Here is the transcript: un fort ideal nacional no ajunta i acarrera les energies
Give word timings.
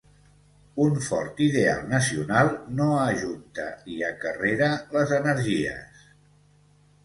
un 0.85 0.95
fort 1.07 1.43
ideal 1.47 1.83
nacional 1.91 2.49
no 2.81 2.89
ajunta 3.03 3.69
i 3.91 4.01
acarrera 4.11 4.73
les 4.99 5.17
energies 5.23 6.05